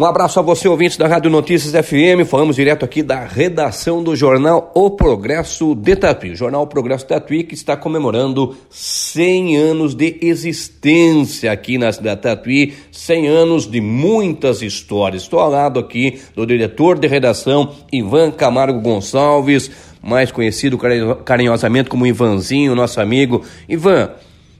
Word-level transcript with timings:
Um 0.00 0.06
abraço 0.06 0.38
a 0.38 0.42
você, 0.42 0.66
ouvintes 0.66 0.96
da 0.96 1.06
Rádio 1.06 1.30
Notícias 1.30 1.74
FM. 1.86 2.26
Falamos 2.26 2.56
direto 2.56 2.86
aqui 2.86 3.02
da 3.02 3.22
redação 3.22 4.02
do 4.02 4.16
jornal 4.16 4.72
O 4.74 4.92
Progresso 4.92 5.74
de 5.74 5.94
Tatuí. 5.94 6.30
O 6.30 6.34
jornal 6.34 6.62
O 6.62 6.66
Progresso 6.66 7.04
de 7.04 7.10
Tatuí 7.10 7.44
que 7.44 7.52
está 7.52 7.76
comemorando 7.76 8.56
100 8.70 9.58
anos 9.58 9.94
de 9.94 10.16
existência 10.22 11.52
aqui 11.52 11.76
na 11.76 11.92
cidade 11.92 12.16
de 12.16 12.22
Tatuí. 12.22 12.74
100 12.90 13.28
anos 13.28 13.70
de 13.70 13.82
muitas 13.82 14.62
histórias. 14.62 15.24
Estou 15.24 15.38
ao 15.38 15.50
lado 15.50 15.78
aqui 15.78 16.18
do 16.34 16.46
diretor 16.46 16.98
de 16.98 17.06
redação, 17.06 17.74
Ivan 17.92 18.30
Camargo 18.30 18.80
Gonçalves, 18.80 19.70
mais 20.02 20.32
conhecido 20.32 20.78
carinhosamente 21.26 21.90
como 21.90 22.06
Ivanzinho, 22.06 22.74
nosso 22.74 23.02
amigo. 23.02 23.44
Ivan, 23.68 24.12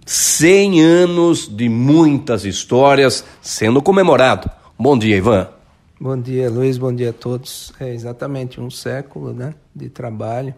100 0.04 0.82
anos 0.82 1.48
de 1.48 1.66
muitas 1.70 2.45
histórias 2.45 3.25
sendo 3.41 3.80
comemorado. 3.80 4.59
Bom 4.83 4.97
dia, 4.97 5.19
Ivan. 5.19 5.47
Bom 6.01 6.19
dia, 6.19 6.49
Luiz. 6.49 6.79
Bom 6.79 6.91
dia 6.91 7.11
a 7.11 7.12
todos. 7.12 7.71
É 7.79 7.93
exatamente 7.93 8.59
um 8.62 8.71
século 8.71 9.34
né, 9.34 9.55
de 9.77 9.91
trabalho, 9.91 10.55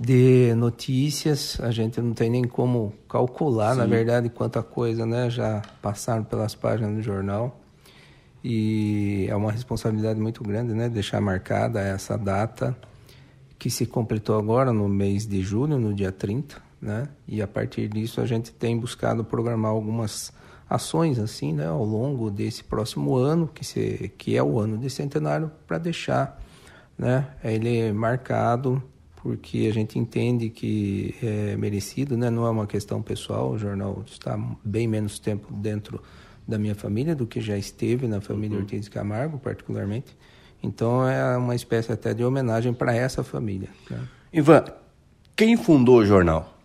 de 0.00 0.52
notícias. 0.56 1.56
A 1.60 1.70
gente 1.70 2.00
não 2.00 2.12
tem 2.12 2.28
nem 2.28 2.42
como 2.42 2.92
calcular, 3.08 3.74
Sim. 3.74 3.78
na 3.78 3.86
verdade, 3.86 4.28
quanta 4.30 4.64
coisa 4.64 5.06
né, 5.06 5.30
já 5.30 5.62
passaram 5.80 6.24
pelas 6.24 6.56
páginas 6.56 6.92
do 6.92 7.02
jornal. 7.02 7.56
E 8.42 9.26
é 9.28 9.36
uma 9.36 9.52
responsabilidade 9.52 10.18
muito 10.18 10.42
grande 10.42 10.74
né, 10.74 10.88
deixar 10.88 11.20
marcada 11.20 11.78
essa 11.78 12.18
data 12.18 12.76
que 13.56 13.70
se 13.70 13.86
completou 13.86 14.36
agora 14.36 14.72
no 14.72 14.88
mês 14.88 15.24
de 15.24 15.40
julho, 15.40 15.78
no 15.78 15.94
dia 15.94 16.10
30. 16.10 16.60
Né? 16.82 17.06
E 17.28 17.40
a 17.40 17.46
partir 17.46 17.86
disso 17.86 18.20
a 18.20 18.26
gente 18.26 18.50
tem 18.50 18.76
buscado 18.76 19.22
programar 19.22 19.70
algumas 19.70 20.32
ações 20.70 21.18
assim, 21.18 21.52
né, 21.52 21.66
ao 21.66 21.84
longo 21.84 22.30
desse 22.30 22.62
próximo 22.62 23.16
ano, 23.16 23.50
que, 23.52 23.64
se, 23.64 24.12
que 24.16 24.36
é 24.36 24.42
o 24.42 24.60
ano 24.60 24.78
de 24.78 24.88
centenário, 24.88 25.50
para 25.66 25.78
deixar 25.78 26.40
né, 26.96 27.26
ele 27.42 27.92
marcado, 27.92 28.80
porque 29.16 29.66
a 29.68 29.72
gente 29.72 29.98
entende 29.98 30.48
que 30.48 31.16
é 31.20 31.56
merecido, 31.56 32.16
né, 32.16 32.30
não 32.30 32.46
é 32.46 32.50
uma 32.50 32.68
questão 32.68 33.02
pessoal, 33.02 33.50
o 33.50 33.58
jornal 33.58 34.04
está 34.06 34.38
bem 34.64 34.86
menos 34.86 35.18
tempo 35.18 35.52
dentro 35.52 36.00
da 36.46 36.56
minha 36.56 36.76
família 36.76 37.16
do 37.16 37.26
que 37.26 37.40
já 37.40 37.58
esteve 37.58 38.06
na 38.06 38.20
família 38.20 38.56
uhum. 38.56 38.62
Ortiz 38.62 38.88
Camargo, 38.88 39.38
particularmente. 39.38 40.16
Então 40.62 41.08
é 41.08 41.36
uma 41.36 41.54
espécie 41.54 41.90
até 41.90 42.14
de 42.14 42.24
homenagem 42.24 42.72
para 42.72 42.94
essa 42.94 43.24
família. 43.24 43.68
Né? 43.88 43.98
Ivan, 44.32 44.64
quem 45.34 45.56
fundou 45.56 45.98
o 45.98 46.04
jornal? 46.04 46.56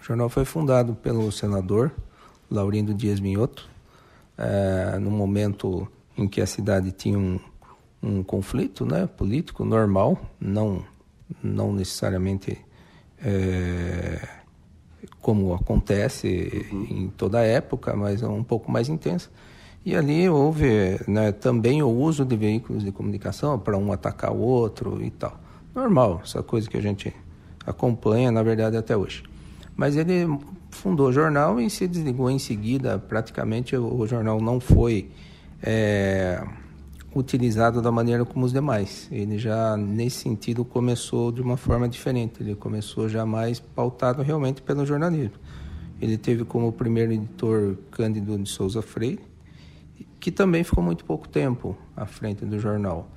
O 0.00 0.04
jornal 0.04 0.28
foi 0.28 0.44
fundado 0.44 0.94
pelo 0.94 1.30
senador 1.32 1.92
Laurindo 2.50 2.94
Dias 2.94 3.20
Minhoto, 3.20 3.68
é, 4.38 4.98
no 4.98 5.10
momento 5.10 5.88
em 6.16 6.28
que 6.28 6.40
a 6.40 6.46
cidade 6.46 6.92
tinha 6.92 7.18
um, 7.18 7.38
um 8.02 8.22
conflito 8.22 8.84
né, 8.84 9.06
político 9.06 9.64
normal, 9.64 10.18
não, 10.40 10.84
não 11.42 11.72
necessariamente 11.72 12.58
é, 13.22 14.20
como 15.20 15.54
acontece 15.54 16.66
em 16.72 17.08
toda 17.16 17.40
época, 17.42 17.94
mas 17.96 18.22
um 18.22 18.44
pouco 18.44 18.70
mais 18.70 18.88
intensa. 18.88 19.28
E 19.84 19.94
ali 19.94 20.28
houve 20.28 21.00
né, 21.06 21.30
também 21.32 21.82
o 21.82 21.88
uso 21.88 22.24
de 22.24 22.36
veículos 22.36 22.82
de 22.82 22.90
comunicação 22.90 23.58
para 23.58 23.76
um 23.76 23.92
atacar 23.92 24.32
o 24.32 24.38
outro 24.38 25.02
e 25.02 25.10
tal. 25.10 25.38
Normal, 25.74 26.22
essa 26.24 26.42
coisa 26.42 26.68
que 26.68 26.76
a 26.76 26.80
gente 26.80 27.14
acompanha, 27.64 28.30
na 28.32 28.42
verdade, 28.42 28.76
até 28.76 28.96
hoje. 28.96 29.22
Mas 29.76 29.96
ele 29.96 30.26
fundou 30.70 31.08
o 31.08 31.12
jornal 31.12 31.60
e 31.60 31.68
se 31.68 31.86
desligou 31.86 32.30
em 32.30 32.38
seguida. 32.38 32.98
Praticamente 32.98 33.76
o, 33.76 34.06
jornal 34.06 34.40
não 34.40 34.58
foi 34.58 35.10
é, 35.62 36.42
utilizado 37.14 37.82
da 37.82 37.92
maneira 37.92 38.24
como 38.24 38.46
os 38.46 38.52
demais. 38.52 39.06
Ele 39.12 39.38
já, 39.38 39.76
nesse 39.76 40.18
sentido, 40.18 40.64
começou 40.64 41.30
de 41.30 41.42
uma 41.42 41.56
forma 41.56 41.88
diferente. 41.88 42.42
Ele 42.42 42.54
começou 42.54 43.08
já 43.08 43.26
mais 43.26 43.60
pautado 43.60 44.22
realmente 44.22 44.62
pelo 44.62 44.86
jornalismo. 44.86 45.36
Ele 46.00 46.16
teve 46.16 46.44
como 46.44 46.72
primeiro 46.72 47.12
editor 47.12 47.76
Cândido 47.90 48.38
de 48.38 48.48
Souza 48.48 48.82
Freire, 48.82 49.20
que 50.20 50.30
também 50.30 50.62
ficou 50.62 50.82
muito 50.82 51.04
pouco 51.04 51.28
tempo 51.28 51.76
à 51.96 52.06
frente 52.06 52.44
do 52.44 52.58
jornal. 52.58 53.10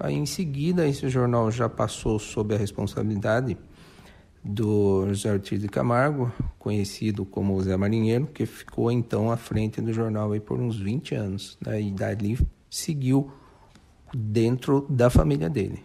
Aí, 0.00 0.14
em 0.14 0.26
seguida, 0.26 0.86
esse 0.86 1.08
jornal 1.08 1.50
já 1.50 1.68
passou 1.68 2.18
sob 2.18 2.54
a 2.54 2.58
responsabilidade 2.58 3.56
do 4.44 5.06
José 5.08 5.32
Ortiz 5.32 5.60
de 5.60 5.68
Camargo, 5.68 6.32
conhecido 6.58 7.24
como 7.24 7.60
Zé 7.62 7.76
Marinheiro, 7.76 8.26
que 8.26 8.44
ficou 8.44 8.90
então 8.90 9.30
à 9.30 9.36
frente 9.36 9.80
do 9.80 9.92
jornal 9.92 10.32
aí 10.32 10.40
por 10.40 10.60
uns 10.60 10.76
20 10.76 11.14
anos. 11.14 11.56
Né? 11.64 11.80
E 11.80 11.90
dali 11.92 12.38
seguiu 12.68 13.30
dentro 14.12 14.86
da 14.88 15.08
família 15.08 15.48
dele. 15.48 15.82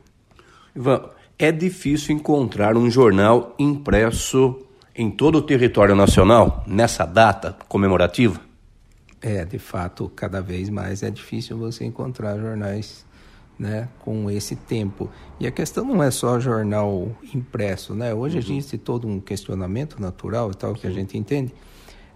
Ivan, 0.76 1.10
é 1.38 1.52
difícil 1.52 2.16
encontrar 2.16 2.76
um 2.76 2.90
jornal 2.90 3.56
impresso 3.60 4.64
em 4.96 5.12
todo 5.12 5.38
o 5.38 5.42
território 5.42 5.96
nacional 5.96 6.64
nessa 6.66 7.06
data 7.06 7.56
comemorativa? 7.68 8.42
É, 9.22 9.46
de 9.46 9.60
fato, 9.60 10.10
cada 10.16 10.42
vez 10.42 10.70
mais 10.70 11.04
é 11.04 11.10
difícil 11.10 11.58
você 11.58 11.86
encontrar 11.86 12.38
jornais 12.40 13.06
né, 13.58 13.88
com 14.00 14.30
esse 14.30 14.56
tempo. 14.56 15.10
E 15.40 15.48
a 15.48 15.52
questão 15.52 15.84
não 15.86 16.02
é 16.02 16.12
só 16.12 16.40
jornal 16.40 17.12
impresso, 17.34 17.94
né? 17.96 18.14
Hoje 18.14 18.36
uhum. 18.36 18.44
existe 18.44 18.78
todo 18.78 19.08
um 19.08 19.20
questionamento 19.20 20.00
natural 20.00 20.52
e 20.52 20.56
tal 20.56 20.74
que 20.74 20.86
a 20.86 20.92
gente 20.92 21.18
entende, 21.18 21.54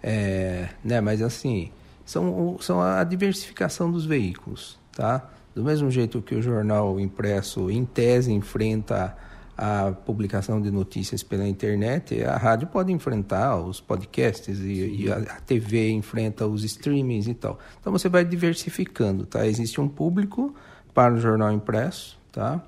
é, 0.04 0.70
né? 0.84 1.02
Mas 1.02 1.22
assim 1.22 1.72
são, 2.06 2.58
são 2.60 2.82
a 2.82 3.04
diversificação 3.04 3.92
dos 3.92 4.06
veículos, 4.06 4.80
tá? 4.92 5.30
Do 5.56 5.64
mesmo 5.64 5.90
jeito 5.90 6.22
que 6.22 6.36
o 6.36 6.42
jornal 6.42 7.00
impresso, 7.00 7.70
em 7.70 7.86
tese, 7.86 8.32
enfrenta 8.32 9.16
a 9.58 9.92
publicação 9.92 10.62
de 10.62 10.72
notícias 10.72 11.22
pela 11.22 11.48
internet, 11.48 12.24
a 12.24 12.38
rádio 12.38 12.68
pode 12.68 12.92
enfrentar 12.92 13.58
os 13.58 13.80
podcasts 13.80 14.60
e, 14.60 15.04
e 15.04 15.12
a, 15.12 15.18
a, 15.18 15.42
TV 15.42 15.92
enfrenta 15.92 16.48
os 16.48 16.64
streamings 16.64 17.28
e 17.28 17.34
tal. 17.34 17.60
Então 17.80 17.92
você 17.92 18.10
vai 18.10 18.26
diversificando, 18.26 19.26
tá? 19.26 19.46
Existe 19.46 19.80
um 19.80 19.88
público 19.88 20.56
para 20.94 21.14
o 21.14 21.20
jornal 21.20 21.52
impresso, 21.52 22.18
tá? 22.32 22.64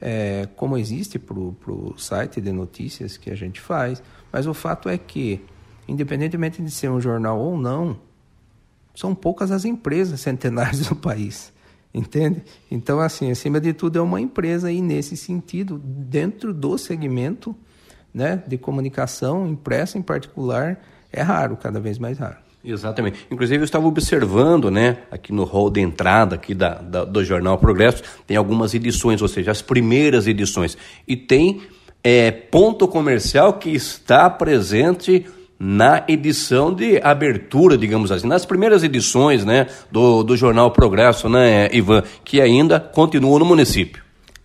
É, 0.00 0.48
como 0.56 0.76
existe 0.76 1.18
para 1.18 1.38
o 1.38 1.94
site 1.96 2.40
de 2.40 2.50
notícias 2.50 3.16
que 3.16 3.30
a 3.30 3.34
gente 3.36 3.60
faz, 3.60 4.02
mas 4.32 4.46
o 4.46 4.54
fato 4.54 4.88
é 4.88 4.98
que, 4.98 5.40
independentemente 5.86 6.60
de 6.60 6.70
ser 6.70 6.90
um 6.90 7.00
jornal 7.00 7.38
ou 7.38 7.56
não, 7.56 7.96
são 8.94 9.14
poucas 9.14 9.50
as 9.50 9.64
empresas 9.64 10.18
centenárias 10.22 10.88
do 10.88 10.96
país, 10.96 11.52
entende? 11.94 12.42
Então, 12.70 13.00
assim, 13.00 13.30
acima 13.30 13.60
de 13.60 13.72
tudo, 13.72 13.98
é 13.98 14.02
uma 14.02 14.20
empresa 14.20 14.68
aí 14.68 14.82
nesse 14.82 15.16
sentido, 15.16 15.78
dentro 15.78 16.52
do 16.52 16.76
segmento 16.76 17.54
né, 18.12 18.42
de 18.46 18.58
comunicação 18.58 19.46
impressa 19.46 19.96
em 19.96 20.02
particular, 20.02 20.80
é 21.12 21.22
raro, 21.22 21.56
cada 21.56 21.80
vez 21.80 21.98
mais 21.98 22.18
raro. 22.18 22.38
Exatamente. 22.64 23.26
Inclusive, 23.30 23.60
eu 23.60 23.64
estava 23.64 23.86
observando, 23.86 24.70
né, 24.70 24.98
aqui 25.10 25.32
no 25.32 25.44
hall 25.44 25.68
de 25.68 25.80
entrada 25.80 26.36
aqui 26.36 26.54
da, 26.54 26.74
da, 26.74 27.04
do 27.04 27.24
Jornal 27.24 27.58
Progresso, 27.58 28.02
tem 28.26 28.36
algumas 28.36 28.72
edições, 28.72 29.20
ou 29.20 29.28
seja, 29.28 29.50
as 29.50 29.60
primeiras 29.60 30.26
edições. 30.26 30.78
E 31.06 31.16
tem 31.16 31.62
é, 32.04 32.30
ponto 32.30 32.86
comercial 32.86 33.54
que 33.54 33.70
está 33.70 34.30
presente 34.30 35.26
na 35.58 36.04
edição 36.08 36.74
de 36.74 37.00
abertura, 37.02 37.78
digamos 37.78 38.10
assim, 38.10 38.26
nas 38.26 38.44
primeiras 38.44 38.82
edições, 38.82 39.44
né, 39.44 39.66
do, 39.90 40.22
do 40.22 40.36
Jornal 40.36 40.70
Progresso, 40.70 41.28
né, 41.28 41.68
Ivan, 41.72 42.02
que 42.24 42.40
ainda 42.40 42.80
continuam 42.80 43.38
no 43.38 43.44
município. 43.44 44.02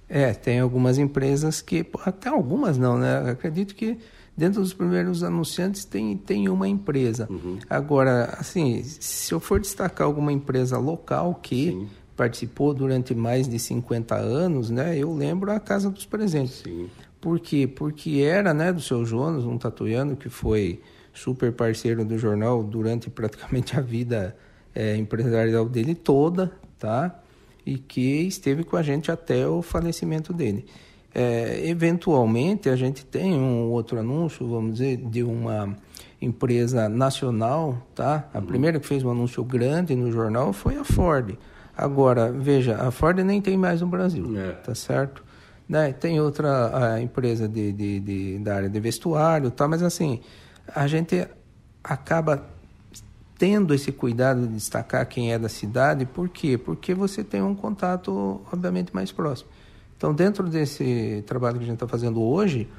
É, 0.10 0.34
tem 0.34 0.60
algumas 0.60 0.98
empresas 0.98 1.62
que, 1.62 1.86
até 2.06 2.30
algumas 2.30 2.78
não, 2.78 2.98
né, 2.98 3.32
acredito 3.32 3.76
que 3.76 3.98
dentro 4.38 4.62
dos 4.62 4.74
primeiros 4.74 5.24
anunciantes 5.24 5.84
tem, 5.84 6.16
tem 6.16 6.48
uma 6.48 6.68
empresa. 6.68 7.28
Uhum. 7.30 7.58
Agora, 7.68 8.36
assim, 8.40 8.84
se 8.84 9.34
eu 9.34 9.40
for 9.40 9.60
destacar 9.60 10.06
alguma 10.06 10.32
empresa 10.32 10.78
local 10.78 11.34
que 11.42 11.72
Sim. 11.72 11.88
participou 12.16 12.72
durante 12.74 13.16
mais 13.16 13.48
de 13.48 13.58
50 13.58 14.16
anos, 14.16 14.70
né, 14.70 14.96
eu 14.96 15.12
lembro 15.12 15.52
a 15.52 15.60
Casa 15.60 15.90
dos 15.90 16.06
Presentes. 16.06 16.62
Sim. 16.64 16.88
Por 17.20 17.40
quê? 17.40 17.68
Porque 17.68 18.20
era 18.22 18.54
né, 18.54 18.72
do 18.72 18.80
seu 18.80 19.04
Jonas, 19.04 19.44
um 19.44 19.58
tatuiano 19.58 20.16
que 20.16 20.30
foi 20.30 20.80
super 21.12 21.52
parceiro 21.52 22.06
do 22.06 22.16
jornal 22.16 22.64
durante 22.64 23.10
praticamente 23.10 23.76
a 23.76 23.82
vida 23.82 24.38
é, 24.76 24.96
empresarial 24.96 25.68
dele 25.68 25.96
toda, 25.96 26.52
tá? 26.78 27.20
E 27.66 27.80
que 27.80 28.22
esteve 28.22 28.64
com 28.64 28.78
a 28.78 28.84
gente 28.84 29.12
até 29.12 29.48
o 29.48 29.64
falecimento 29.64 30.32
dele. 30.32 30.68
É, 31.20 31.68
eventualmente, 31.68 32.70
a 32.70 32.76
gente 32.76 33.04
tem 33.04 33.34
um 33.34 33.72
outro 33.72 34.00
anúncio, 34.00 34.48
vamos 34.48 34.74
dizer, 34.74 34.98
de 34.98 35.24
uma 35.24 35.76
empresa 36.22 36.88
nacional, 36.88 37.76
tá? 37.96 38.30
A 38.32 38.38
uhum. 38.38 38.46
primeira 38.46 38.80
que 38.80 38.86
fez 38.86 39.04
um 39.04 39.10
anúncio 39.10 39.44
grande 39.44 39.96
no 39.96 40.12
jornal 40.12 40.54
foi 40.54 40.78
a 40.78 40.84
Ford. 40.84 41.36
Agora, 41.76 42.32
veja, 42.32 42.76
a 42.76 42.92
Ford 42.92 43.18
nem 43.24 43.42
tem 43.42 43.58
mais 43.58 43.82
no 43.82 43.88
Brasil, 43.88 44.32
é. 44.40 44.52
tá 44.52 44.76
certo? 44.76 45.24
Né? 45.68 45.92
Tem 45.92 46.22
outra 46.22 47.02
empresa 47.02 47.50
de, 47.50 47.74
de, 47.74 48.00
de, 48.00 48.38
da 48.38 48.56
área 48.58 48.70
de 48.70 48.80
vestuário, 48.80 49.50
tá? 49.50 49.68
Mas 49.68 49.82
assim, 49.82 50.20
a 50.68 50.86
gente 50.86 51.28
acaba 51.84 52.46
tendo 53.40 53.74
esse 53.74 53.92
cuidado 53.92 54.42
de 54.42 54.54
destacar 54.54 55.04
quem 55.08 55.34
é 55.34 55.40
da 55.40 55.50
cidade, 55.50 56.06
por 56.06 56.30
quê? 56.30 56.60
Porque 56.60 56.94
você 56.94 57.24
tem 57.24 57.42
um 57.42 57.56
contato, 57.56 58.40
obviamente, 58.54 58.94
mais 58.94 59.12
próximo. 59.12 59.50
Então, 59.98 60.14
dentro 60.14 60.48
desse 60.48 61.24
trabalho 61.26 61.58
que 61.58 61.64
a 61.64 61.66
gente 61.66 61.76
está 61.76 61.88
fazendo 61.88 62.22
hoje, 62.22 62.70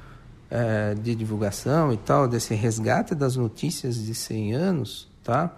é, 0.49 0.95
de 0.95 1.13
divulgação 1.13 1.93
e 1.93 1.97
tal, 1.97 2.27
desse 2.27 2.55
resgate 2.55 3.13
das 3.13 3.35
notícias 3.35 4.03
de 4.03 4.15
100 4.15 4.53
anos, 4.53 5.07
tá? 5.23 5.53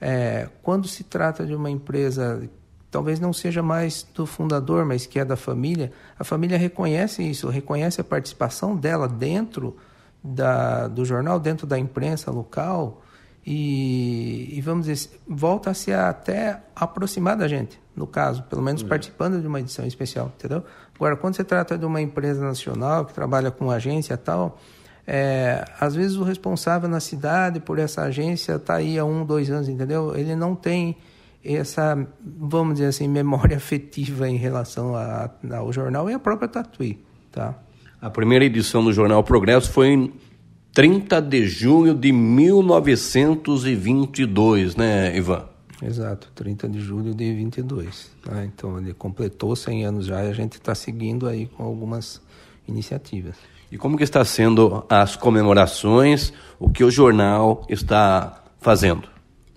É, 0.00 0.48
quando 0.62 0.86
se 0.88 1.04
trata 1.04 1.46
de 1.46 1.54
uma 1.54 1.70
empresa, 1.70 2.42
talvez 2.90 3.18
não 3.18 3.32
seja 3.32 3.62
mais 3.62 4.06
do 4.14 4.26
fundador, 4.26 4.84
mas 4.84 5.06
que 5.06 5.18
é 5.18 5.24
da 5.24 5.36
família, 5.36 5.92
a 6.18 6.24
família 6.24 6.58
reconhece 6.58 7.22
isso, 7.22 7.48
reconhece 7.48 8.00
a 8.00 8.04
participação 8.04 8.76
dela 8.76 9.08
dentro 9.08 9.76
da, 10.22 10.88
do 10.88 11.04
jornal, 11.04 11.38
dentro 11.38 11.66
da 11.66 11.78
imprensa 11.78 12.30
local, 12.30 13.02
e, 13.46 14.58
e, 14.58 14.60
vamos 14.60 14.86
dizer, 14.86 15.08
volta 15.28 15.70
a 15.70 15.74
se 15.74 15.92
até 15.92 16.60
aproximar 16.74 17.36
da 17.36 17.46
gente, 17.46 17.80
no 17.94 18.04
caso, 18.04 18.42
pelo 18.42 18.60
menos 18.60 18.82
participando 18.82 19.40
de 19.40 19.46
uma 19.46 19.60
edição 19.60 19.86
especial, 19.86 20.32
entendeu? 20.36 20.64
Agora, 20.96 21.16
quando 21.16 21.36
se 21.36 21.44
trata 21.44 21.78
de 21.78 21.84
uma 21.84 22.00
empresa 22.00 22.44
nacional 22.44 23.04
que 23.04 23.14
trabalha 23.14 23.52
com 23.52 23.70
agência 23.70 24.14
e 24.14 24.16
tal, 24.16 24.58
é, 25.06 25.64
às 25.78 25.94
vezes 25.94 26.16
o 26.16 26.24
responsável 26.24 26.88
na 26.88 26.98
cidade 26.98 27.60
por 27.60 27.78
essa 27.78 28.02
agência 28.02 28.56
está 28.56 28.74
aí 28.74 28.98
há 28.98 29.04
um, 29.04 29.24
dois 29.24 29.48
anos, 29.48 29.68
entendeu? 29.68 30.16
Ele 30.16 30.34
não 30.34 30.56
tem 30.56 30.96
essa, 31.44 32.04
vamos 32.20 32.74
dizer 32.74 32.88
assim, 32.88 33.06
memória 33.08 33.56
afetiva 33.56 34.28
em 34.28 34.36
relação 34.36 34.96
a, 34.96 35.30
ao 35.56 35.72
jornal 35.72 36.10
e 36.10 36.14
a 36.14 36.18
própria 36.18 36.48
Tatuí, 36.48 36.98
tá? 37.30 37.54
A 38.00 38.10
primeira 38.10 38.44
edição 38.44 38.82
do 38.84 38.92
Jornal 38.92 39.22
Progresso 39.22 39.70
foi 39.70 40.12
30 40.76 41.20
de 41.22 41.48
junho 41.48 41.94
de 41.94 42.12
1922, 42.12 44.76
né, 44.76 45.16
Ivan? 45.16 45.48
Exato, 45.82 46.30
30 46.34 46.68
de 46.68 46.80
julho 46.80 47.14
de 47.14 47.32
22. 47.32 48.10
Né? 48.26 48.50
Então 48.54 48.78
ele 48.78 48.92
completou 48.92 49.56
100 49.56 49.86
anos 49.86 50.04
já 50.04 50.22
e 50.22 50.28
a 50.28 50.34
gente 50.34 50.58
está 50.58 50.74
seguindo 50.74 51.26
aí 51.26 51.46
com 51.46 51.64
algumas 51.64 52.20
iniciativas. 52.68 53.36
E 53.72 53.78
como 53.78 53.96
que 53.96 54.04
está 54.04 54.22
sendo 54.22 54.84
as 54.86 55.16
comemorações, 55.16 56.30
o 56.58 56.68
que 56.68 56.84
o 56.84 56.90
jornal 56.90 57.64
está 57.70 58.44
fazendo? 58.60 59.08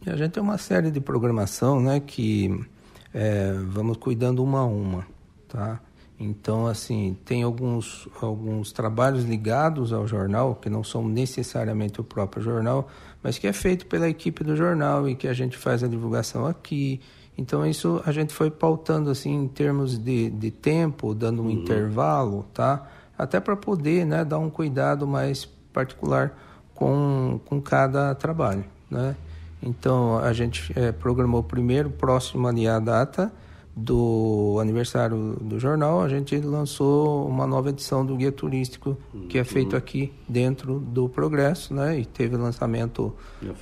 E 0.08 0.10
a 0.10 0.16
gente 0.16 0.32
tem 0.32 0.42
uma 0.42 0.58
série 0.58 0.90
de 0.90 1.02
programação, 1.02 1.82
né, 1.82 2.00
que 2.00 2.66
é, 3.14 3.52
vamos 3.68 3.98
cuidando 3.98 4.42
uma 4.42 4.60
a 4.60 4.66
uma, 4.66 5.06
tá? 5.50 5.82
Então, 6.20 6.68
assim, 6.68 7.18
tem 7.24 7.44
alguns, 7.44 8.10
alguns 8.22 8.74
trabalhos 8.74 9.24
ligados 9.24 9.94
ao 9.94 10.06
jornal, 10.06 10.56
que 10.56 10.70
não 10.70 10.84
são 10.84 11.08
necessariamente 11.08 12.02
o 12.02 12.04
próprio 12.04 12.44
jornal, 12.44 12.90
mas 13.24 13.38
que 13.38 13.48
é 13.48 13.54
feito 13.54 13.86
pela 13.86 14.10
equipe 14.10 14.44
do 14.44 14.54
jornal 14.54 15.08
e 15.08 15.16
que 15.16 15.30
a 15.30 15.34
gente 15.34 15.58
faz 15.58 15.82
a 15.82 15.88
divulgação 15.88 16.46
aqui. 16.46 17.00
Então, 17.38 17.66
isso 17.66 18.02
a 18.06 18.12
gente 18.12 18.34
foi 18.34 18.52
pautando, 18.52 19.10
assim, 19.10 19.34
em 19.34 19.48
termos 19.48 19.98
de, 19.98 20.30
de 20.30 20.52
tempo, 20.52 21.16
dando 21.16 21.42
um 21.42 21.46
uhum. 21.46 21.52
intervalo, 21.52 22.46
tá? 22.54 22.86
Até 23.18 23.40
para 23.40 23.56
poder, 23.56 24.06
né, 24.06 24.26
dar 24.26 24.40
um 24.40 24.50
cuidado 24.50 25.08
mais 25.08 25.46
particular 25.72 26.38
com, 26.76 27.40
com 27.46 27.62
cada 27.62 28.14
trabalho, 28.14 28.66
né? 28.92 29.16
Então, 29.62 30.18
a 30.18 30.34
gente 30.34 30.74
é, 30.78 30.92
programou 30.92 31.44
primeiro, 31.44 31.90
próximo 31.90 32.46
ali 32.46 32.68
à 32.68 32.78
data, 32.78 33.32
do 33.82 34.58
aniversário 34.60 35.38
do 35.40 35.58
jornal, 35.58 36.02
a 36.02 36.10
gente 36.10 36.38
lançou 36.38 37.26
uma 37.28 37.48
nova 37.48 37.70
edição 37.70 38.06
do 38.06 38.16
guia 38.16 38.32
turístico 38.32 38.98
que 39.30 39.38
é 39.38 39.44
feito 39.44 39.76
aqui 39.76 40.12
dentro 40.28 40.80
do 40.80 41.08
Progresso, 41.08 41.74
né? 41.74 41.98
E 41.98 42.06
teve 42.06 42.36
lançamento, 42.36 43.16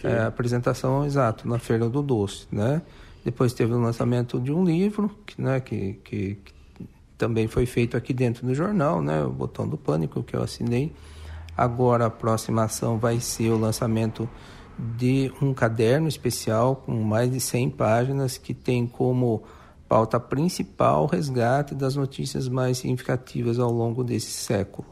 é, 0.04 0.24
apresentação 0.24 1.06
exato 1.06 1.48
na 1.48 1.60
Feira 1.60 1.88
do 1.88 2.02
Doce, 2.02 2.48
né? 2.52 2.82
Depois 3.24 3.54
teve 3.54 3.74
o 3.74 3.80
lançamento 3.80 4.40
de 4.40 4.52
um 4.52 4.64
livro, 4.64 5.12
que, 5.26 5.40
né? 5.40 5.60
Que, 5.60 5.94
que, 6.04 6.36
que 6.44 6.88
também 7.16 7.48
foi 7.48 7.68
feito 7.68 7.96
aqui 7.96 8.12
dentro 8.12 8.48
do 8.48 8.56
jornal, 8.56 9.02
né? 9.02 9.24
O 9.24 9.30
Botão 9.30 9.68
do 9.68 9.78
Pânico 9.78 10.24
que 10.24 10.36
eu 10.36 10.42
assinei. 10.42 10.92
Agora 11.56 12.08
a 12.08 12.10
próxima 12.10 12.64
ação 12.64 12.98
vai 12.98 13.20
ser 13.20 13.52
o 13.52 13.58
lançamento 13.58 14.28
de 14.80 15.32
um 15.42 15.54
caderno 15.54 16.08
especial 16.08 16.76
com 16.76 16.94
mais 17.04 17.32
de 17.32 17.40
100 17.40 17.70
páginas 17.72 18.38
que 18.38 18.54
tem 18.54 18.88
como 18.88 19.44
pauta 19.88 20.20
principal 20.20 21.04
o 21.04 21.08
resgate 21.08 21.74
das 21.74 21.96
notícias 21.96 22.48
mais 22.48 22.80
significativas 22.80 23.60
ao 23.60 23.72
longo 23.72 24.04
desse 24.04 24.32
século, 24.32 24.88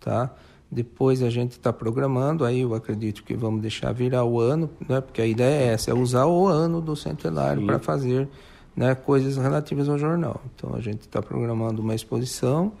tá? 0.00 0.34
Depois 0.70 1.22
a 1.22 1.30
gente 1.30 1.52
está 1.52 1.72
programando, 1.72 2.44
aí 2.44 2.60
eu 2.60 2.74
acredito 2.74 3.22
que 3.22 3.34
vamos 3.34 3.62
deixar 3.62 3.92
virar 3.92 4.24
o 4.24 4.40
ano, 4.40 4.68
né? 4.88 5.00
Porque 5.00 5.22
a 5.22 5.26
ideia 5.26 5.70
é 5.70 5.72
essa, 5.72 5.90
é 5.90 5.94
usar 5.94 6.26
o 6.26 6.46
ano 6.46 6.80
do 6.80 6.96
centenário 6.96 7.64
para 7.64 7.78
fazer 7.78 8.28
né, 8.76 8.94
coisas 8.94 9.36
relativas 9.36 9.88
ao 9.88 9.96
jornal. 9.96 10.40
Então 10.54 10.74
a 10.74 10.80
gente 10.80 11.02
está 11.02 11.22
programando 11.22 11.80
uma 11.80 11.94
exposição, 11.94 12.72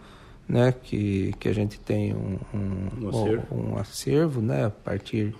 né? 0.48 0.72
Que, 0.72 1.34
que 1.38 1.48
a 1.48 1.52
gente 1.52 1.78
tem 1.78 2.14
um, 2.14 2.38
um, 2.52 3.04
um, 3.04 3.08
acervo. 3.08 3.46
um 3.54 3.78
acervo, 3.78 4.40
né? 4.40 4.66
A 4.66 4.70
partir 4.70 5.34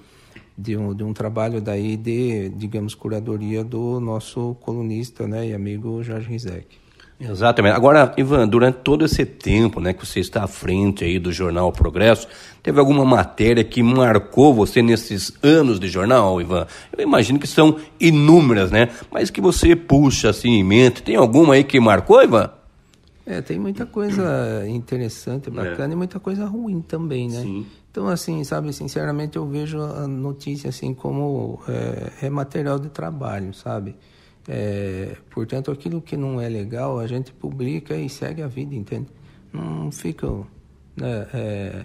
de 0.57 0.77
um, 0.77 0.95
de 0.95 1.03
um 1.03 1.13
trabalho 1.13 1.61
daí 1.61 1.97
de, 1.97 2.49
digamos, 2.51 2.95
curadoria 2.95 3.65
do 3.65 4.01
nosso 4.01 4.57
colunista 4.61 5.27
né, 5.27 5.49
e 5.49 5.55
amigo 5.55 6.03
Jorge 6.03 6.29
Rizek. 6.29 6.85
Exatamente. 7.19 7.77
Agora, 7.77 8.13
Ivan, 8.17 8.47
durante 8.49 8.79
todo 8.79 9.05
esse 9.05 9.25
tempo 9.25 9.81
né, 9.81 9.93
que 9.93 10.05
você 10.05 10.21
está 10.21 10.45
à 10.45 10.49
frente 10.49 11.05
aí 11.05 11.19
do 11.19 11.33
jornal 11.33 11.73
Progresso, 11.73 12.27
teve 12.63 12.81
alguma 12.81 13.05
matéria 13.05 13.63
que 13.63 13.83
marcou 13.83 14.53
você 14.53 14.83
nesses 14.83 15.33
anos 15.43 15.79
de 15.79 15.89
jornal, 15.89 16.41
Ivan? 16.41 16.67
Eu 16.97 17.03
imagino 17.03 17.39
que 17.39 17.47
são 17.47 17.77
inúmeras, 18.01 18.71
né? 18.71 18.89
Mas 19.13 19.31
que 19.31 19.41
você 19.41 19.77
puxa 19.77 20.31
assim 20.31 20.51
em 20.51 20.65
mente. 20.65 21.03
Tem 21.03 21.15
alguma 21.15 21.55
aí 21.55 21.63
que 21.63 21.79
marcou, 21.79 22.23
Ivan? 22.23 22.51
É, 23.27 23.41
tem 23.41 23.59
muita 23.59 23.87
coisa 23.87 24.67
interessante, 24.69 25.51
bacana 25.51 25.93
é. 25.93 25.95
e 25.95 25.97
muita 25.97 26.21
coisa 26.21 26.45
ruim 26.45 26.83
também, 26.83 27.29
né? 27.29 27.41
Sim. 27.41 27.67
Então, 27.91 28.09
assim, 28.09 28.45
sabe, 28.45 28.73
sinceramente 28.73 29.37
eu 29.37 29.47
vejo 29.47 29.81
a 29.81 30.07
notícia 30.07 30.69
assim 30.69 30.93
como 30.93 31.61
é, 31.69 32.27
é 32.27 32.31
material 32.31 32.79
de 32.79 32.91
trabalho, 32.91 33.55
sabe? 33.55 33.97
É, 34.47 35.17
portanto, 35.31 35.71
aquilo 35.71 36.03
que 36.03 36.17
não 36.17 36.41
é 36.41 36.49
legal, 36.49 36.99
a 36.99 37.07
gente 37.07 37.33
publica 37.33 37.97
e 37.97 38.09
segue 38.11 38.43
a 38.43 38.47
vida, 38.47 38.75
entende? 38.75 39.07
Não 39.53 39.91
fico, 39.91 40.47
né, 40.97 41.27
é, 41.33 41.85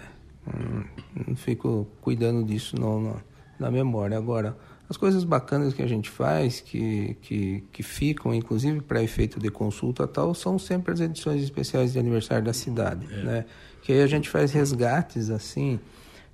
não 1.26 1.36
fico 1.36 1.86
cuidando 2.02 2.44
disso 2.44 2.78
não, 2.78 3.00
na, 3.00 3.14
na 3.58 3.70
memória. 3.70 4.18
Agora, 4.18 4.56
as 4.90 4.96
coisas 4.96 5.22
bacanas 5.22 5.72
que 5.72 5.82
a 5.82 5.86
gente 5.86 6.10
faz, 6.10 6.60
que, 6.60 7.16
que, 7.22 7.62
que 7.70 7.80
ficam, 7.80 8.34
inclusive 8.34 8.80
para 8.80 9.00
efeito 9.00 9.38
de 9.38 9.48
consulta 9.48 10.04
tal, 10.04 10.34
são 10.34 10.58
sempre 10.58 10.92
as 10.92 10.98
edições 10.98 11.44
especiais 11.44 11.92
de 11.92 11.98
aniversário 12.00 12.44
da 12.44 12.52
cidade, 12.52 13.06
é. 13.08 13.22
né? 13.22 13.44
Que 13.82 13.92
aí 13.92 14.02
a 14.02 14.06
gente 14.08 14.28
faz 14.28 14.50
resgates, 14.50 15.30
assim, 15.30 15.78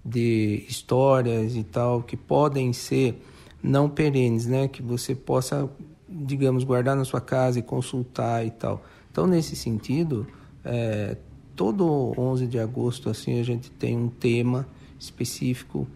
de 0.02 0.64
histórias 0.66 1.54
e 1.54 1.62
tal 1.62 2.02
que 2.02 2.16
podem 2.16 2.72
ser 2.72 3.22
não 3.62 3.90
perenes, 3.90 4.46
né? 4.46 4.68
Que 4.68 4.80
você 4.80 5.14
possa, 5.14 5.68
digamos, 6.08 6.64
guardar 6.64 6.96
na 6.96 7.04
sua 7.04 7.20
casa 7.20 7.58
e 7.58 7.62
consultar 7.62 8.46
e 8.46 8.50
tal. 8.50 8.82
Então, 9.12 9.26
nesse 9.26 9.54
sentido, 9.54 10.26
é, 10.64 11.18
todo 11.54 12.14
11 12.16 12.46
de 12.46 12.58
agosto 12.58 13.10
assim 13.10 13.38
a 13.38 13.42
gente 13.42 13.70
tem 13.70 13.98
um 13.98 14.08
tema 14.08 14.66
específico 14.98 15.86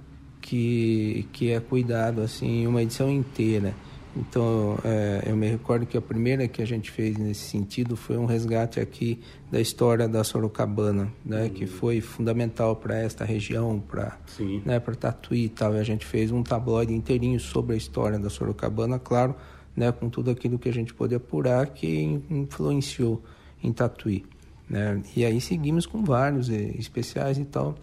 que 0.40 1.26
que 1.32 1.50
é 1.50 1.60
cuidado 1.60 2.20
assim 2.20 2.66
uma 2.66 2.82
edição 2.82 3.10
inteira. 3.10 3.74
Então, 4.16 4.76
é, 4.84 5.22
eu 5.26 5.36
me 5.36 5.48
recordo 5.48 5.86
que 5.86 5.96
a 5.96 6.00
primeira 6.00 6.48
que 6.48 6.60
a 6.60 6.66
gente 6.66 6.90
fez 6.90 7.16
nesse 7.16 7.42
sentido 7.48 7.96
foi 7.96 8.16
um 8.16 8.26
resgate 8.26 8.80
aqui 8.80 9.20
da 9.50 9.60
história 9.60 10.08
da 10.08 10.24
Sorocabana, 10.24 11.12
né, 11.24 11.44
uhum. 11.44 11.50
que 11.50 11.66
foi 11.66 12.00
fundamental 12.00 12.74
para 12.74 12.98
esta 12.98 13.24
região, 13.24 13.78
para 13.78 14.18
né, 14.64 14.80
para 14.80 14.94
Tatuí 14.96 15.44
e 15.44 15.48
tal. 15.48 15.76
E 15.76 15.78
a 15.78 15.84
gente 15.84 16.04
fez 16.04 16.32
um 16.32 16.42
tabloide 16.42 16.92
inteirinho 16.92 17.38
sobre 17.38 17.74
a 17.74 17.76
história 17.76 18.18
da 18.18 18.28
Sorocabana, 18.28 18.98
claro, 18.98 19.34
né, 19.76 19.92
com 19.92 20.08
tudo 20.08 20.30
aquilo 20.30 20.58
que 20.58 20.68
a 20.68 20.72
gente 20.72 20.92
pôde 20.92 21.14
apurar 21.14 21.68
que 21.68 22.20
influenciou 22.28 23.22
em 23.62 23.72
Tatuí. 23.72 24.24
Né? 24.68 25.02
E 25.16 25.24
aí 25.24 25.40
seguimos 25.40 25.86
com 25.86 26.02
vários 26.04 26.48
especiais 26.48 27.38
e 27.38 27.44
tal. 27.44 27.76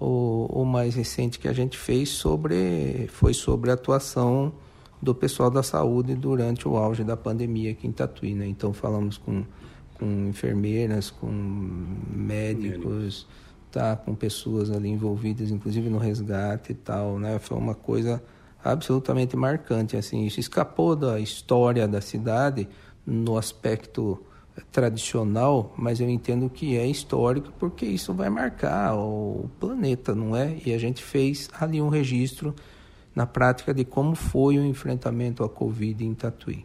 O, 0.00 0.46
o 0.50 0.64
mais 0.64 0.94
recente 0.94 1.38
que 1.38 1.46
a 1.46 1.52
gente 1.52 1.76
fez 1.76 2.08
sobre 2.08 3.06
foi 3.12 3.34
sobre 3.34 3.70
a 3.70 3.74
atuação 3.74 4.52
do 5.00 5.14
pessoal 5.14 5.50
da 5.50 5.62
saúde 5.62 6.14
durante 6.14 6.66
o 6.66 6.76
auge 6.76 7.04
da 7.04 7.16
pandemia 7.16 7.72
aqui 7.72 7.86
em 7.86 7.92
Tatuí, 7.92 8.34
né? 8.34 8.46
Então 8.46 8.72
falamos 8.72 9.18
com, 9.18 9.44
com 9.94 10.28
enfermeiras, 10.28 11.10
com 11.10 11.30
médicos, 12.14 13.26
tá, 13.70 13.96
com 13.96 14.14
pessoas 14.14 14.70
ali 14.70 14.88
envolvidas, 14.88 15.50
inclusive 15.50 15.88
no 15.88 15.98
resgate 15.98 16.72
e 16.72 16.74
tal, 16.74 17.18
né? 17.18 17.38
Foi 17.38 17.56
uma 17.56 17.74
coisa 17.74 18.22
absolutamente 18.62 19.36
marcante, 19.36 19.96
assim, 19.96 20.26
isso 20.26 20.38
escapou 20.38 20.94
da 20.94 21.18
história 21.18 21.88
da 21.88 22.00
cidade 22.00 22.68
no 23.06 23.38
aspecto 23.38 24.22
tradicional, 24.70 25.72
mas 25.76 26.00
eu 26.00 26.08
entendo 26.08 26.48
que 26.48 26.76
é 26.76 26.86
histórico 26.86 27.52
porque 27.58 27.86
isso 27.86 28.12
vai 28.12 28.28
marcar 28.28 28.94
o 28.96 29.50
planeta, 29.58 30.14
não 30.14 30.36
é? 30.36 30.56
E 30.64 30.72
a 30.72 30.78
gente 30.78 31.02
fez 31.02 31.48
ali 31.58 31.80
um 31.80 31.88
registro 31.88 32.54
na 33.14 33.26
prática 33.26 33.74
de 33.74 33.84
como 33.84 34.14
foi 34.14 34.58
o 34.58 34.64
enfrentamento 34.64 35.42
à 35.42 35.48
Covid 35.48 36.04
em 36.04 36.14
Tatuí. 36.14 36.64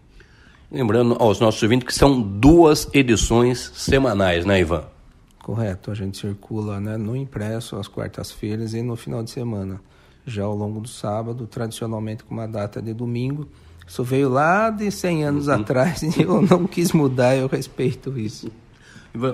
Lembrando 0.72 1.16
aos 1.20 1.40
nossos 1.40 1.62
ouvintes 1.64 1.88
que 1.88 1.94
são 1.94 2.22
duas 2.22 2.88
edições 2.94 3.72
semanais, 3.76 4.46
né, 4.46 4.60
Ivan? 4.60 4.86
Correto, 5.42 5.92
a 5.92 5.94
gente 5.94 6.18
circula 6.18 6.80
né, 6.80 6.98
no 6.98 7.16
impresso 7.16 7.76
às 7.76 7.88
quartas-feiras 7.88 8.74
e 8.74 8.82
no 8.82 8.96
final 8.96 9.24
de 9.24 9.30
semana. 9.30 9.80
Já 10.26 10.44
ao 10.44 10.56
longo 10.56 10.82
do 10.82 10.88
sábado, 10.88 11.46
tradicionalmente 11.46 12.24
com 12.24 12.34
uma 12.34 12.48
data 12.48 12.82
de 12.82 12.94
domingo. 12.94 13.48
Isso 13.88 14.04
veio 14.04 14.30
lá 14.30 14.70
de 14.70 14.90
100 14.90 15.24
anos 15.26 15.48
uhum. 15.48 15.56
atrás 15.56 16.02
e 16.02 16.22
eu 16.22 16.42
não 16.42 16.66
quis 16.66 16.92
mudar, 16.92 17.36
eu 17.36 17.48
respeito 17.48 18.18
isso. 18.18 18.52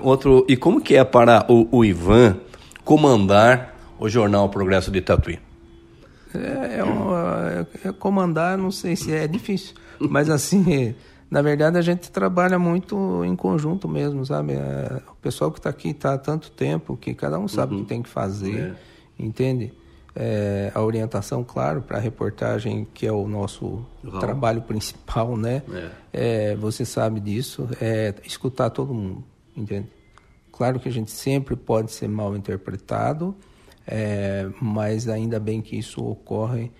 Outro, 0.01 0.45
e 0.47 0.55
como 0.55 0.81
que 0.81 0.95
é 0.95 1.03
para 1.03 1.45
o, 1.49 1.67
o 1.71 1.85
Ivan 1.85 2.37
comandar 2.83 3.75
o 3.99 4.07
jornal 4.07 4.49
Progresso 4.49 4.91
de 4.91 5.01
Tatuí? 5.01 5.39
É, 6.33 6.37
é, 6.37 6.79
é, 7.83 7.89
é, 7.89 7.91
comandar, 7.91 8.57
não 8.57 8.71
sei 8.71 8.95
se 8.95 9.11
é 9.11 9.27
difícil, 9.27 9.75
mas 9.99 10.29
assim, 10.29 10.95
na 11.29 11.41
verdade 11.41 11.77
a 11.77 11.81
gente 11.81 12.11
trabalha 12.11 12.57
muito 12.57 13.23
em 13.25 13.35
conjunto 13.35 13.87
mesmo, 13.87 14.25
sabe? 14.25 14.53
É, 14.53 15.01
o 15.11 15.15
pessoal 15.15 15.51
que 15.51 15.59
está 15.59 15.69
aqui 15.69 15.89
está 15.89 16.13
há 16.13 16.17
tanto 16.17 16.51
tempo 16.51 16.95
que 16.95 17.13
cada 17.13 17.39
um 17.39 17.47
sabe 17.47 17.73
o 17.73 17.77
que 17.77 17.81
uhum. 17.81 17.87
tem 17.87 18.01
que 18.01 18.09
fazer, 18.09 18.75
é. 19.19 19.23
entende? 19.23 19.73
É, 20.15 20.71
a 20.75 20.81
orientação, 20.81 21.43
claro, 21.43 21.81
para 21.81 21.97
a 21.97 22.01
reportagem, 22.01 22.85
que 22.93 23.07
é 23.07 23.11
o 23.11 23.27
nosso 23.27 23.85
uhum. 24.03 24.19
trabalho 24.19 24.61
principal, 24.61 25.37
né? 25.37 25.63
É. 26.13 26.55
você 26.55 26.83
sabe 26.83 27.19
disso, 27.19 27.69
é 27.79 28.13
escutar 28.25 28.69
todo 28.69 28.93
mundo, 28.93 29.23
entende? 29.55 29.87
Claro 30.51 30.79
que 30.79 30.89
a 30.89 30.91
gente 30.91 31.11
sempre 31.11 31.55
pode 31.55 31.91
ser 31.91 32.07
mal 32.07 32.35
interpretado, 32.35 33.35
é, 33.87 34.49
mas 34.61 35.07
ainda 35.07 35.39
bem 35.39 35.61
que 35.61 35.77
isso 35.77 36.05
ocorre 36.05 36.71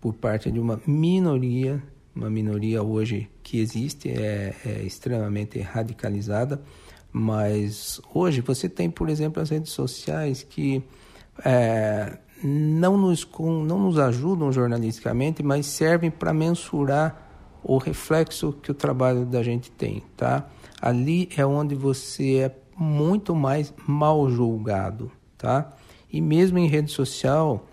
por 0.00 0.14
parte 0.14 0.50
de 0.50 0.58
uma 0.58 0.80
minoria, 0.86 1.82
uma 2.14 2.30
minoria 2.30 2.82
hoje 2.82 3.28
que 3.42 3.58
existe, 3.58 4.08
é, 4.08 4.54
é 4.64 4.82
extremamente 4.82 5.60
radicalizada, 5.60 6.62
mas 7.12 8.00
hoje 8.14 8.40
você 8.40 8.68
tem, 8.68 8.88
por 8.88 9.08
exemplo, 9.08 9.42
as 9.42 9.50
redes 9.50 9.72
sociais 9.72 10.42
que 10.42 10.82
é, 11.44 12.18
não, 12.42 12.96
nos, 12.96 13.28
não 13.38 13.78
nos 13.78 13.98
ajudam 13.98 14.52
jornalisticamente, 14.52 15.42
mas 15.42 15.66
servem 15.66 16.10
para 16.10 16.32
mensurar 16.32 17.26
o 17.62 17.78
reflexo 17.78 18.52
que 18.52 18.70
o 18.70 18.74
trabalho 18.74 19.26
da 19.26 19.42
gente 19.42 19.70
tem, 19.70 20.02
tá? 20.16 20.48
Ali 20.80 21.28
é 21.36 21.44
onde 21.44 21.74
você 21.74 22.36
é 22.36 22.56
muito 22.76 23.34
mais 23.34 23.74
mal 23.86 24.30
julgado, 24.30 25.10
tá? 25.36 25.72
E 26.10 26.20
mesmo 26.20 26.58
em 26.58 26.66
rede 26.66 26.90
social, 26.92 27.66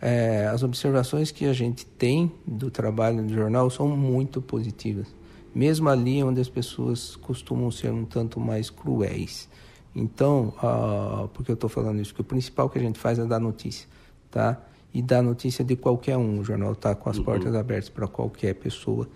é, 0.00 0.46
as 0.46 0.62
observações 0.62 1.30
que 1.30 1.46
a 1.46 1.52
gente 1.52 1.84
tem 1.84 2.32
do 2.46 2.70
trabalho 2.70 3.22
do 3.22 3.32
jornal 3.32 3.68
são 3.70 3.88
muito 3.88 4.40
positivas. 4.40 5.14
Mesmo 5.54 5.88
ali 5.88 6.22
onde 6.24 6.40
as 6.40 6.48
pessoas 6.48 7.14
costumam 7.16 7.70
ser 7.70 7.92
um 7.92 8.04
tanto 8.04 8.40
mais 8.40 8.70
cruéis. 8.70 9.48
Então, 9.94 10.54
uh, 10.62 11.28
por 11.28 11.44
que 11.44 11.50
eu 11.50 11.54
estou 11.54 11.68
falando 11.68 12.00
isso? 12.00 12.12
Porque 12.12 12.22
o 12.22 12.24
principal 12.24 12.70
que 12.70 12.78
a 12.78 12.82
gente 12.82 12.98
faz 12.98 13.18
é 13.18 13.26
dar 13.26 13.38
notícia, 13.38 13.86
tá? 14.32 14.60
E 14.92 15.00
dar 15.00 15.22
notícia 15.22 15.64
de 15.64 15.76
qualquer 15.76 16.16
um. 16.16 16.40
O 16.40 16.44
jornal 16.44 16.72
está 16.72 16.96
com 16.96 17.08
as 17.08 17.18
uhum. 17.18 17.24
portas 17.24 17.54
abertas 17.54 17.88
para 17.88 18.08
qualquer 18.08 18.54
pessoa, 18.54 19.08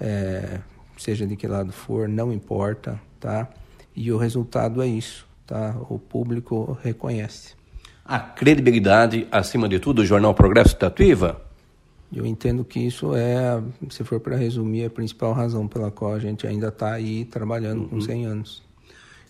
é, 0.00 0.60
seja 0.96 1.26
de 1.26 1.34
que 1.34 1.48
lado 1.48 1.72
for, 1.72 2.08
não 2.08 2.32
importa, 2.32 3.00
tá? 3.18 3.48
E 3.96 4.12
o 4.12 4.16
resultado 4.16 4.80
é 4.80 4.86
isso, 4.86 5.26
tá? 5.44 5.74
O 5.90 5.98
público 5.98 6.78
reconhece 6.80 7.58
a 8.08 8.18
credibilidade, 8.18 9.28
acima 9.30 9.68
de 9.68 9.78
tudo, 9.78 9.96
do 9.96 10.06
jornal 10.06 10.32
Progresso 10.32 10.74
Tatuíva? 10.74 11.42
Eu 12.10 12.24
entendo 12.24 12.64
que 12.64 12.80
isso 12.80 13.14
é, 13.14 13.62
se 13.90 14.02
for 14.02 14.18
para 14.18 14.34
resumir, 14.34 14.86
a 14.86 14.90
principal 14.90 15.34
razão 15.34 15.68
pela 15.68 15.90
qual 15.90 16.14
a 16.14 16.18
gente 16.18 16.46
ainda 16.46 16.68
está 16.68 16.92
aí 16.92 17.26
trabalhando 17.26 17.82
uhum. 17.82 17.88
com 17.88 18.00
100 18.00 18.24
anos. 18.24 18.62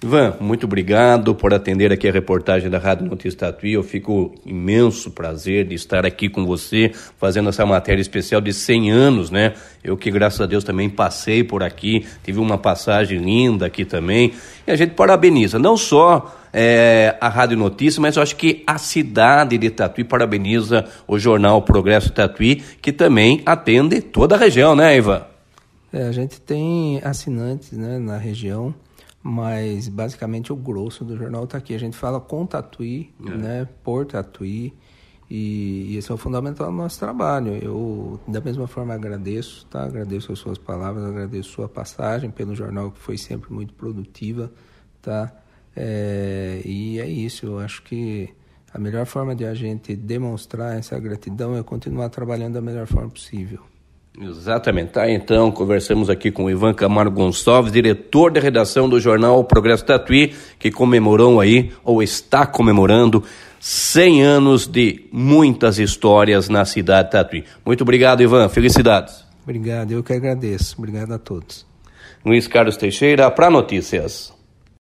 Ivan, 0.00 0.36
muito 0.38 0.64
obrigado 0.64 1.34
por 1.34 1.52
atender 1.52 1.92
aqui 1.92 2.08
a 2.08 2.12
reportagem 2.12 2.70
da 2.70 2.78
Rádio 2.78 3.06
Notícias 3.06 3.34
Tatuí. 3.34 3.72
Eu 3.72 3.82
fico 3.82 4.32
imenso 4.46 5.10
prazer 5.10 5.66
de 5.66 5.74
estar 5.74 6.06
aqui 6.06 6.28
com 6.28 6.46
você, 6.46 6.92
fazendo 7.16 7.48
essa 7.48 7.66
matéria 7.66 8.00
especial 8.00 8.40
de 8.40 8.52
100 8.52 8.92
anos, 8.92 9.28
né? 9.28 9.54
Eu 9.82 9.96
que, 9.96 10.08
graças 10.08 10.40
a 10.40 10.46
Deus, 10.46 10.62
também 10.62 10.88
passei 10.88 11.42
por 11.42 11.64
aqui, 11.64 12.06
tive 12.22 12.38
uma 12.38 12.56
passagem 12.56 13.18
linda 13.18 13.66
aqui 13.66 13.84
também. 13.84 14.34
E 14.64 14.70
a 14.70 14.76
gente 14.76 14.94
parabeniza, 14.94 15.58
não 15.58 15.76
só 15.76 16.32
é, 16.52 17.16
a 17.20 17.28
Rádio 17.28 17.56
Notícias, 17.56 17.98
mas 17.98 18.16
eu 18.16 18.22
acho 18.22 18.36
que 18.36 18.62
a 18.68 18.78
cidade 18.78 19.58
de 19.58 19.68
Tatuí 19.68 20.04
parabeniza 20.04 20.84
o 21.08 21.18
jornal 21.18 21.60
Progresso 21.62 22.12
Tatuí, 22.12 22.62
que 22.80 22.92
também 22.92 23.42
atende 23.44 24.00
toda 24.00 24.36
a 24.36 24.38
região, 24.38 24.76
né, 24.76 24.96
Ivan? 24.96 25.22
É, 25.92 26.04
a 26.04 26.12
gente 26.12 26.40
tem 26.40 27.00
assinantes 27.02 27.72
né, 27.72 27.98
na 27.98 28.16
região 28.16 28.72
mas 29.28 29.88
basicamente 29.88 30.50
o 30.50 30.56
grosso 30.56 31.04
do 31.04 31.14
jornal 31.14 31.44
está 31.44 31.58
aqui. 31.58 31.74
A 31.74 31.78
gente 31.78 31.94
fala 31.94 32.18
com 32.18 32.46
Tatuí, 32.46 33.12
é. 33.26 33.30
né, 33.30 33.68
por 33.84 34.06
Tatuí, 34.06 34.72
e, 35.28 35.88
e 35.90 35.96
esse 35.98 36.10
é 36.10 36.14
o 36.14 36.16
fundamental 36.16 36.68
do 36.68 36.72
nosso 36.72 36.98
trabalho. 36.98 37.54
Eu, 37.62 38.18
da 38.26 38.40
mesma 38.40 38.66
forma, 38.66 38.94
agradeço, 38.94 39.66
tá? 39.66 39.84
agradeço 39.84 40.32
as 40.32 40.38
suas 40.38 40.56
palavras, 40.56 41.04
agradeço 41.04 41.50
a 41.50 41.52
sua 41.52 41.68
passagem 41.68 42.30
pelo 42.30 42.54
jornal, 42.54 42.90
que 42.90 42.98
foi 42.98 43.18
sempre 43.18 43.52
muito 43.52 43.74
produtiva, 43.74 44.50
tá? 45.02 45.30
É, 45.76 46.62
e 46.64 46.98
é 46.98 47.06
isso, 47.06 47.44
eu 47.44 47.58
acho 47.58 47.82
que 47.82 48.30
a 48.72 48.78
melhor 48.78 49.04
forma 49.04 49.36
de 49.36 49.44
a 49.44 49.52
gente 49.52 49.94
demonstrar 49.94 50.78
essa 50.78 50.98
gratidão 50.98 51.54
é 51.54 51.62
continuar 51.62 52.08
trabalhando 52.08 52.54
da 52.54 52.62
melhor 52.62 52.86
forma 52.86 53.10
possível. 53.10 53.60
Exatamente. 54.20 54.92
Tá, 54.92 55.08
então, 55.08 55.50
conversamos 55.50 56.10
aqui 56.10 56.30
com 56.30 56.44
o 56.44 56.50
Ivan 56.50 56.74
Camargo 56.74 57.14
Gonçalves, 57.14 57.72
diretor 57.72 58.30
de 58.32 58.40
redação 58.40 58.88
do 58.88 58.98
jornal 58.98 59.44
Progresso 59.44 59.84
Tatuí, 59.84 60.34
que 60.58 60.70
comemorou 60.70 61.40
aí, 61.40 61.70
ou 61.84 62.02
está 62.02 62.44
comemorando, 62.44 63.22
100 63.60 64.22
anos 64.22 64.66
de 64.66 65.06
muitas 65.12 65.78
histórias 65.78 66.48
na 66.48 66.64
cidade 66.64 67.08
de 67.08 67.12
Tatuí. 67.12 67.44
Muito 67.64 67.82
obrigado, 67.82 68.22
Ivan. 68.22 68.48
Felicidades. 68.48 69.24
Obrigado, 69.44 69.92
eu 69.92 70.02
que 70.02 70.12
agradeço. 70.12 70.74
Obrigado 70.78 71.12
a 71.12 71.18
todos. 71.18 71.66
Luiz 72.24 72.48
Carlos 72.48 72.76
Teixeira, 72.76 73.30
para 73.30 73.48
Notícias. 73.48 74.37